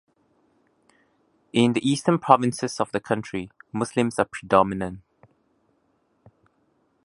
[1.53, 5.01] In the eastern provinces of the country Muslims are predominant.